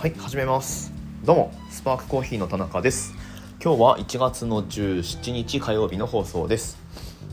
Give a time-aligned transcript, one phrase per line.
[0.00, 0.90] はい始めます。
[1.26, 3.12] どうもスパークコーヒーの田中です。
[3.62, 6.78] 今日は1月の17日火曜日の放送です。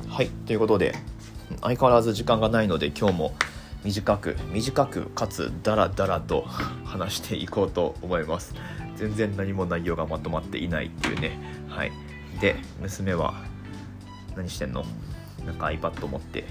[0.10, 0.94] はいということで
[1.62, 3.36] 相変わらず時間がないので今日も
[3.86, 6.41] 短く短くかつダラダラと
[6.84, 8.54] 話していこうと思います。
[8.98, 11.40] 全然何も内容がまとまっていないっていうね。
[11.70, 11.94] はい。
[12.41, 13.45] で娘は
[14.36, 14.84] 何してんの？
[15.45, 16.44] なんか iPad 持って。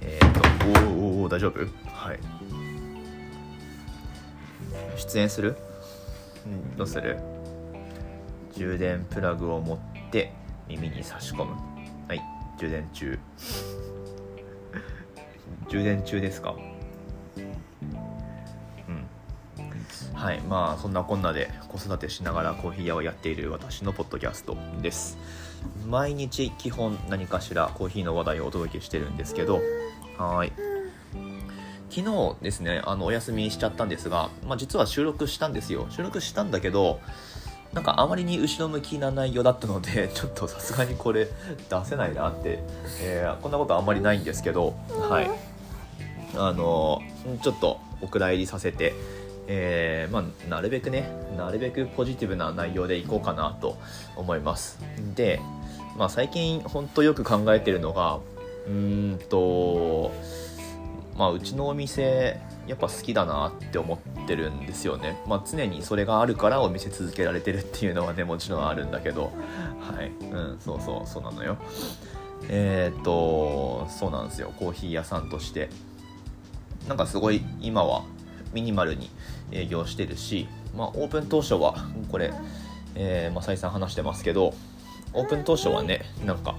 [0.00, 1.60] えっ、とおーおーおー大丈夫？
[1.92, 2.18] はい。
[4.98, 5.56] 出演する？
[6.46, 6.76] うん。
[6.76, 7.18] どうする？
[8.54, 9.78] 充電プラグを持っ
[10.10, 10.32] て
[10.68, 11.54] 耳に差し込む。
[12.08, 12.22] はい
[12.58, 13.18] 充電中。
[15.68, 16.54] 充電中ですか？
[17.36, 20.18] うん。
[20.18, 25.18] はいまあそんなこんなで子育てしながらコーヒー屋をやっている私のポッドキャストです。
[25.86, 29.60] 毎日基本何かしらコーヒーの話題をお届けしてるんですけど
[30.16, 30.52] はい
[31.90, 35.86] 昨日ですねあのお休みしちゃったんですが、まあ、実は収録したんですよ。
[35.90, 37.00] 収録したんだけど
[37.72, 41.28] なんかあまりに後ろ向きな内容だったので ちょっとさすがにこれ
[41.68, 42.62] 出せないなって、
[43.02, 44.74] えーこんなことあんまりないんですけど
[45.10, 45.30] はい。
[46.36, 47.00] あの
[47.42, 48.94] ちょっとお蔵入りさせて
[49.50, 53.78] えーまあ、なるべくねなるべくポジティブな内容でいこうかなと
[54.14, 54.78] 思います。
[55.16, 55.40] で、
[55.96, 58.18] まあ、最近本当よく考えてるのが
[58.66, 60.12] うーんと
[61.18, 69.32] まあうちのお店やっぱ好きだなって思ってるんですよね、まあ、常にそれがあるからお店続けられてるっていうのはねもちろんあるんだけど。
[69.80, 70.08] はい。
[70.30, 71.58] うんそうそうそうなのよ。
[72.48, 74.52] えーっとそうなんですよ。
[74.58, 75.68] コーヒー屋さんとして。
[76.86, 78.04] なんかすごい今は
[78.52, 79.10] ミニマルに
[79.52, 81.74] 営業してるし、まあ、オープン当初は
[82.10, 82.32] これ、
[82.94, 84.54] えーまあ、再三話してますけど
[85.12, 86.54] オープン当初はねなんか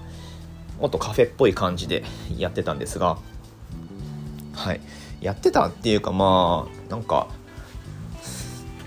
[0.80, 2.04] もっとカフェっぽい感じで
[2.36, 3.18] やってたんですが
[4.60, 4.80] はい。
[5.20, 7.28] やってたっていうかまあなんか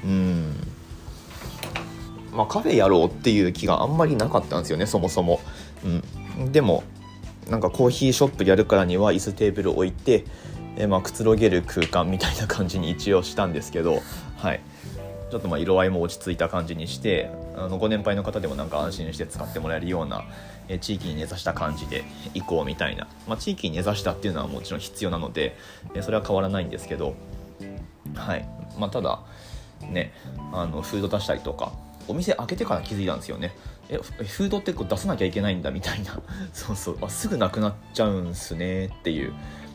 [0.04, 0.54] うん。
[2.32, 5.40] まあカフェやろうっていう気があんまりなかったんですよねそもそも、
[6.38, 6.84] うん、でも
[7.48, 10.26] なんかコーヒーショップやるからには椅子テーブル置いて
[10.76, 14.02] えまあ、くつろげる空間みたいな感じに一応したんですけど、
[14.38, 14.62] はい、
[15.34, 20.26] ちょっとまあ色合いも落ち着いた感じにしてあのご年配の方でもなんか安心して使ってもらえるような、
[20.68, 22.04] え地域に根ざした感じで
[22.36, 25.58] 行こうみたいな、まあ、地域に根ざしたっていうのはもちろん必要なので、
[25.96, 27.16] えそれは変わらないんですけど、
[28.14, 28.48] はい。
[28.78, 29.22] まあ、ただ
[29.82, 30.14] ね
[30.52, 31.74] あのフード出したりとか
[32.08, 33.56] お店開けてから気づいたんですよね。
[33.90, 36.22] えフードってこう出さなきゃいけないんだみたいな。
[36.54, 36.98] そうそう。
[37.02, 39.34] あすぐなくなっちゃうんすねっていう、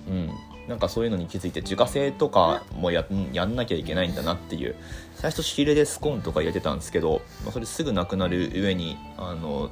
[0.08, 0.30] うん、
[0.68, 4.76] なんかそういうのに気づいて自家製とかもやんやんなきゃいけないんだなっていう。
[5.14, 9.70] 最初仕入れでスコーンとか入れてたんですけど、まあ、それすぐなくなる上にあの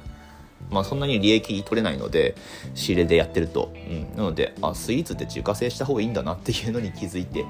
[0.69, 2.35] まあ、そんなに利益取れないので
[2.73, 7.45] 仕入れでやってると、うん、なのであスイーツって自家製した方がいいんだなっていうのに気づいて、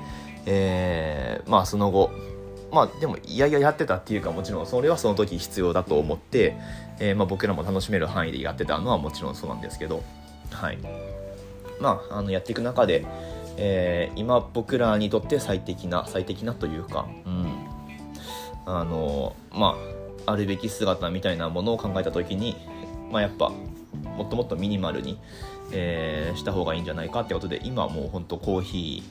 [0.46, 2.12] えーまあその後
[2.72, 6.58] まあでもいやいややってたっていうかもちろんそれはその時必要だと思って、
[7.00, 10.04] えーまあ、僕らも楽しめる範囲でやってたのはもちろんそうなんですけど
[10.52, 10.78] はい。
[11.80, 13.06] まああのやっていく中で、
[13.58, 17.68] えー今僕らにとって最適な最適なというかうん。
[18.66, 19.78] あのま
[20.26, 22.58] ああるべき姿みたいなものを考えた時に
[23.12, 25.20] まあやっぱもっともっとミニマルに、
[25.72, 29.04] えーした方がいいんじゃないかってことで今はもうほんとコーヒ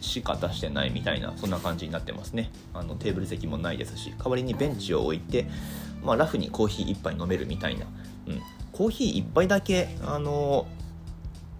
[0.00, 2.50] ーしか出してないみたいなそんな感じになってますね。
[2.74, 5.46] あのテーブル席もないですし代わりにベンチを置いて、
[6.02, 7.86] まあ、ラフにコーヒー1杯飲めるみたいな、
[8.26, 8.40] うん、
[8.72, 10.66] コーヒー1杯だけあの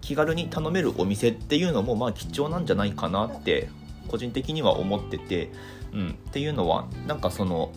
[0.03, 3.69] 気軽に頼めるお店っていうのもまあ貴重なんじゃないかなって
[4.09, 5.49] 個人的には思ってて、
[5.93, 7.71] うん、っていうのはなんかその、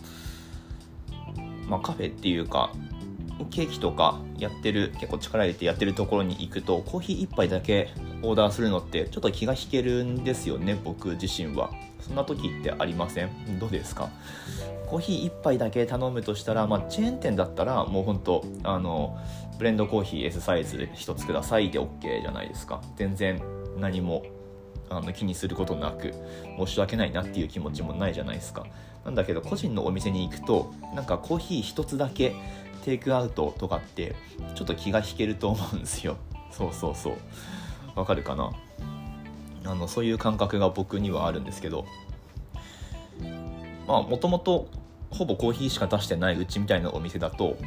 [1.69, 2.73] まあ、カフェっていうか
[3.45, 7.89] ケーキとかやってる結構力入れてやってるところに行くとコーヒー1杯だけ
[8.23, 11.69] オーダーするのってちょっと気が引けるんですよね僕自身は。
[11.99, 13.59] そんな時ってありません？
[13.59, 14.09] どうですか？
[14.87, 19.17] コーヒー1杯だけ頼むとしたら、まあ、チェーン店だったらもう本当あの
[19.57, 22.81] ブレンドコーヒー S サイズ1つくださいで OK じゃないですか。
[22.95, 23.41] 全然
[23.77, 24.23] 何も
[24.89, 26.13] あの気にすることなく
[26.57, 28.65] 申し訳ないなっていう気持ちもないじゃないですか。
[29.03, 32.33] なんだけど個人のお店に行くとなんかコーヒー1つだけ
[32.87, 34.15] テイクアウトとかって
[34.55, 36.15] ちょっと気が引けると思うんですよ。
[36.51, 37.15] そうそうそう。
[37.97, 38.51] わかるかな？
[39.65, 41.85] あのそういう感覚が僕にはあるんですけど。
[43.85, 44.69] まあもともと
[45.11, 47.57] ほぼコーヒーしか出してないうちみたいなお店だと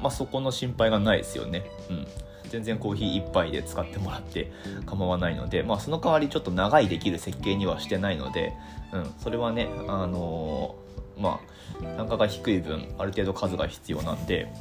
[0.00, 1.64] まあそこの心配がないですよね。
[1.88, 2.06] うん。
[2.48, 4.50] 全然コーヒー1杯で使ってもらって
[4.84, 8.52] 構わないので、まあ、その代わりちょっと長いできる設計にはしてないので、
[8.92, 10.76] うん、それはね、あの
[11.18, 11.40] ま
[11.82, 14.52] あ、単価が低い分ある程度数が必要なんで、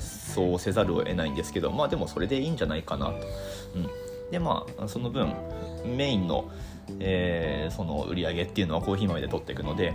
[0.00, 3.12] そうせざるを得ないんですけどまあでもそれでいいんじゃないかなと。
[3.74, 5.32] うん、でまあその分
[5.96, 6.50] メインの
[7.00, 9.94] えー、その売り上げっていうのはコーヒー豆で取っていくので、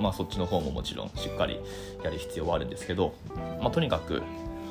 [0.00, 1.60] まあ、そっちの方ももちろんしっかり
[2.04, 3.14] やる必要はあるんですけど、
[3.60, 4.22] まあ、とにかく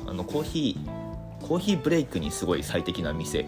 [0.06, 3.46] あのコーヒーコーヒーブレイクにすごい最適な店っ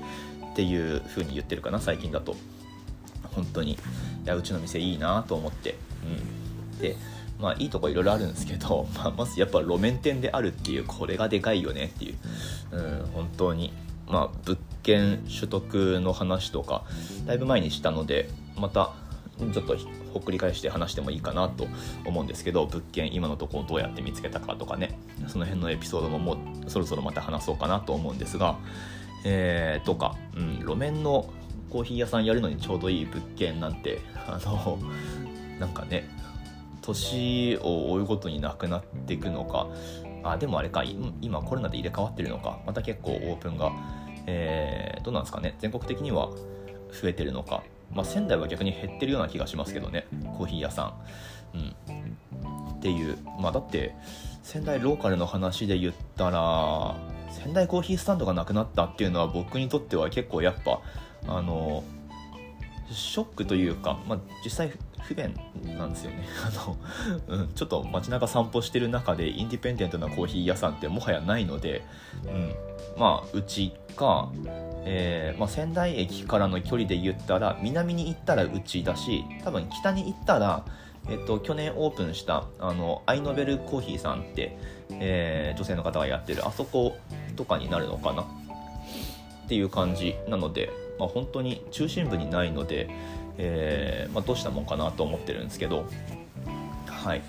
[0.55, 2.35] ていう風に言ってるかな最近だと。
[3.35, 3.73] 本当に。
[3.73, 3.77] い
[4.27, 5.75] やうちの店いいなと思って、
[6.05, 6.42] うん、
[6.83, 6.97] で
[7.41, 12.17] まあいいとこいろいろあるんですけど、 まあ、まずやっぱ路面店であるっていうこれがでかいよねっていう、
[12.73, 13.73] うん、本当に。
[14.09, 16.85] まあ物件取得の話とか
[17.25, 18.93] だいぶ前にしたのでまた
[19.39, 19.77] ちょっと
[20.13, 21.67] ほっくり返して話してもいいかなと
[22.05, 24.99] 思うんですけど物件今のところどうやって見つけたかとかね
[25.29, 26.35] その辺のエピソードもも
[26.67, 28.59] うそろそろまた話そうかなと思うんですが
[29.25, 31.31] えー、とか、うん、路面の
[31.71, 34.79] コーヒー屋さんやるのにちょうどいい物件なんてあの
[35.59, 36.09] なんかね
[36.83, 39.69] 年を追うごとになくなっていくのか。
[40.25, 40.85] あでもあれか。
[41.21, 42.59] 今コロナで入れ替わってるのか。
[42.67, 43.73] また結構オープンが、
[44.27, 45.57] えー、どうなんですかね。
[45.61, 46.29] 全国的には
[46.91, 50.07] 増えてるのか、まあ、仙台は逆に減ってるような気がしますけどね。
[50.37, 50.95] コーヒー屋さ
[51.55, 53.17] ん、うん、っていう。
[53.41, 53.95] まあだって
[54.43, 56.97] 仙台ローカルの話で言ったら
[57.31, 60.81] 仙台コーヒースタンドがなくなったっていうのは僕にとっては結構やっぱ
[61.27, 61.85] あの
[62.91, 65.35] ショックというか、まあ、実際不便
[65.77, 66.27] なんですよね。
[66.47, 66.77] あの、
[67.29, 71.83] うん、ちょっと街中散歩してる中でインディペンデントなコーヒー屋さんってもはやないので、
[72.25, 72.55] うん、
[72.97, 74.31] まあうちか、
[74.85, 80.65] えー、まあ、仙台駅からの距離で言ったら南に行ったらうちだし多分北に行ったら
[81.09, 84.57] えっと、去年オープンしたあのアイノベルコーヒーさんって、
[84.91, 86.97] えー、女性の方がやってるあそこ
[87.35, 88.23] とかになるのかな？
[88.23, 92.89] っていう感じなので、まあ、本当に中心部にないので、
[93.39, 95.87] えー、まあ、どうしたもんかなと思ってるんですけど
[96.87, 97.23] はい。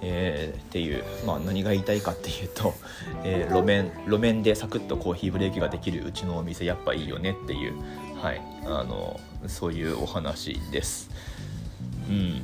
[0.00, 2.74] えー、っていう、まあ、何が言いたいかっていうと、
[3.24, 7.74] えー、路面路面でサクッとコーヒーブレーキができるうちのお店やっぱいいよねっていう、
[8.22, 9.18] はい、あの
[9.48, 11.10] そういうお話です。
[12.08, 12.42] うん。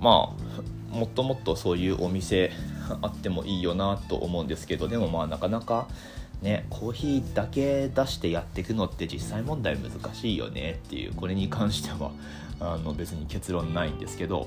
[0.00, 0.34] ま
[0.92, 2.52] あもっともっとそういうお店
[3.02, 5.88] あってもいいよなと思うんですけどでもまあなかなか
[6.44, 12.12] ねコーヒーだけ出してやっていくのって実際問題難しいよねっていうこれに関しては
[12.60, 14.46] あの別に結論ないんですけど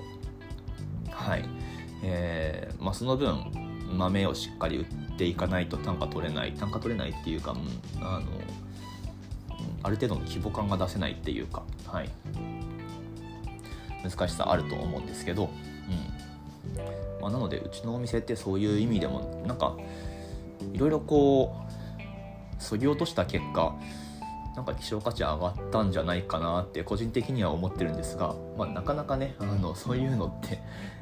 [1.09, 1.43] はい。
[2.03, 3.51] えー、まあ、その分
[3.91, 4.85] 豆をしっかり売っ
[5.17, 7.55] ていかないと単価取れない単価取れないっていうか、
[7.99, 8.25] あの
[9.81, 12.09] ある程度の規模感が出せないっていうかはい。
[14.03, 17.21] 難しさあると思うんですけど、うん。
[17.21, 19.75] まあ、なのでうちのお店ってそういう意味でもなんか
[20.73, 21.66] いろいろこう
[22.59, 23.75] そぎ落とした結果
[24.57, 30.59] なんか希少価値上がったんじゃないかなって個人的には思ってるんですが、まあ、なかなかねあのそういうのって、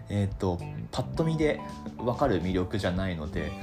[0.09, 0.59] えーと、
[0.91, 1.61] パッと見で
[1.97, 3.53] 分かる魅力じゃないので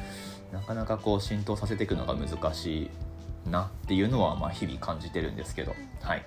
[0.50, 2.90] なかなかこう浸透させていくのが難し
[3.46, 6.24] いなっていうのはまあ日々感じてるんですけどはい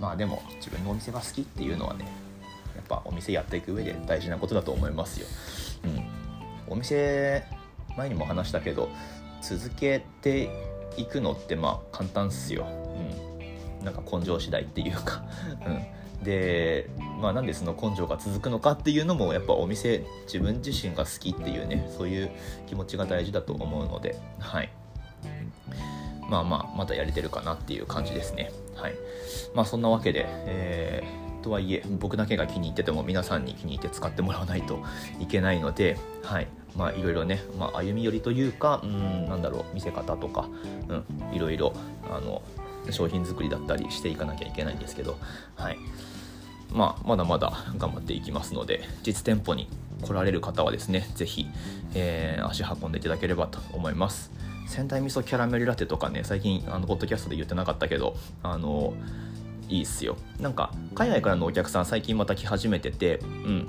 [0.00, 2.04] まあでも自分のお店が好きっていうのはね
[2.74, 5.26] やっぱお店やっていく上で大事なことだと思いますよ。
[5.84, 5.88] う
[6.70, 7.44] ん、お店
[7.96, 8.88] 前にも話したけど
[9.42, 10.50] 続けて
[10.96, 12.66] いくのってまあ簡単っすよ。
[13.80, 15.24] うん、なんか根性次第っていうか、
[15.66, 15.70] う
[16.22, 16.88] ん、で
[17.20, 22.30] まあなんでその根性が続くのかっていうのもやっぱお店自分自身が好きっていうねそういう
[22.66, 24.18] 気持ちが大事だと思うので。
[24.38, 24.70] はい。
[26.28, 28.50] まあまあまだやれてるかなっていう感じですね。
[28.74, 28.94] はい。
[29.54, 34.82] まあそんなわけで、えーとはいえ僕だけが気に入ってても皆さんに気に入って使ってもらわないと
[35.20, 36.48] いけないので、はい。
[36.76, 40.48] まあ、いろいろね、まあ、歩み寄りというかうんなんだろう見せ方とか、
[40.88, 41.04] うん、
[41.34, 41.72] いろいろ
[42.10, 42.42] あの
[42.90, 45.18] 商品作りだったりしていかなきゃいけないんですけど、
[45.56, 45.78] はい。
[46.72, 49.68] まあ、まだまだ頑張っていきますので実店舗に
[50.02, 51.46] 来られる方はですね是非、
[51.94, 54.30] えー、足運んでいただければと思います。
[54.68, 58.94] 仙台味噌キャラメルラテとかね最近あのポッドキャストで言ってなかったけどあの
[59.68, 60.16] いいっすよ。
[60.40, 63.68] なんか海外からのお客さん最近また来始めててうん。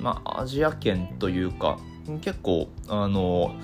[0.00, 1.78] まあアジア圏というか
[2.20, 3.54] 結構あの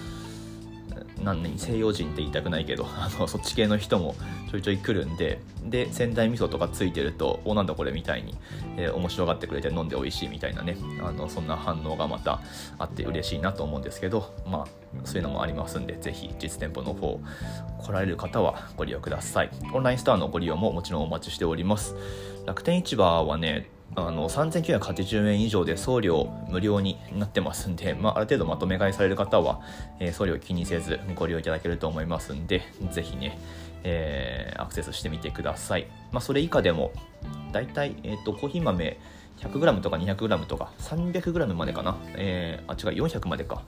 [1.23, 4.15] 何年西洋人って言いたくないけど あのそっち系の人も
[4.51, 8.35] ちょいちょい来るんでで仙台味噌とかついてるとおなんだこれみたいに、
[8.77, 12.41] えー、面白がってくれて飲んで美味しいみたいなねあのそんな反応がまた
[12.79, 14.67] あって嬉しいなと思うんですけどまあ
[15.05, 17.21] そういうのもありますんでぜひ実店舗の方
[17.83, 19.51] 来られる方はご利用ください。
[19.73, 21.95] オンラインストアのご利用ももちろんお待ちしております。
[22.47, 29.61] 楽天市場はねあの3980円以上で送料無料になってますんで、まあ、ある程度まとめ買いされる方は、
[30.01, 33.39] えー、送料気にせずご利用いただけると思いますんで、ぜひね、
[33.85, 35.87] えー、アクセスしてみてください。
[36.11, 36.93] まあ、それ以下でも、
[37.53, 38.99] だいたい、えーと、コーヒー豆
[39.39, 43.63] 100g とか 200g とか 300g までかな、えー、あ違う400までか。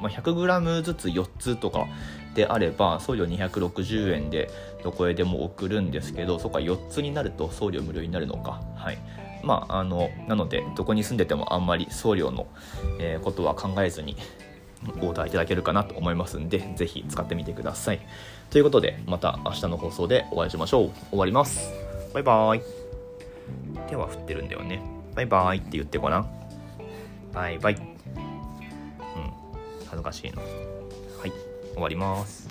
[0.00, 1.86] まあ、100g ずつ4つとか
[2.34, 4.50] であれば送料260円で
[4.82, 8.60] どこへでも送るんですけどそこは4つになると送料無料になるのか。
[8.76, 8.98] はい。
[9.44, 12.46] まああのなのでどこに住んでてもあんまり送料の、
[12.98, 14.16] えー、ことは考えずに
[15.00, 18.00] オーダーいただけるかなと思いますんでぜひ使ってみてください。
[18.50, 20.90] ということでまた明日の放送でお会いしましょう。
[21.10, 21.72] 終わります。
[22.12, 22.62] バイバーイ。
[23.88, 24.82] 手は振ってるんだよね。
[25.14, 26.28] バイバーイって言ってごらん。
[27.32, 27.74] バイバイ。
[27.74, 27.82] うん。
[29.86, 30.46] 恥ずかしいなは
[31.26, 31.32] い。
[31.74, 32.43] 終わります。